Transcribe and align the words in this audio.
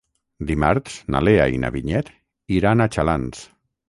Dimarts 0.51 0.95
na 1.15 1.19
Lea 1.27 1.45
i 1.55 1.59
na 1.65 1.71
Vinyet 1.75 2.09
iran 2.57 2.81
a 2.81 2.89
Xalans. 2.97 3.45